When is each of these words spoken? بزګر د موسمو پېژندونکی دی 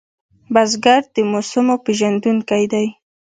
بزګر 0.53 1.01
د 1.13 1.15
موسمو 1.31 1.75
پېژندونکی 1.85 2.63
دی 2.71 2.87